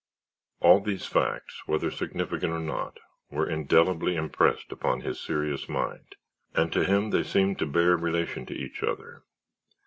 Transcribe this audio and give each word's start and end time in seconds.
All 0.61 0.79
these 0.79 1.05
facts, 1.05 1.61
whether 1.67 1.91
significant 1.91 2.51
or 2.53 2.59
not, 2.59 2.99
were 3.29 3.47
indelibly 3.47 4.15
impressed 4.15 4.71
upon 4.71 5.01
his 5.01 5.19
serious 5.19 5.69
mind, 5.69 6.15
and 6.55 6.73
to 6.73 6.83
him 6.85 7.11
they 7.11 7.21
seemed 7.21 7.59
to 7.59 7.67
bear 7.67 7.95
relation 7.97 8.47
to 8.47 8.55
each 8.55 8.81
other. 8.81 9.25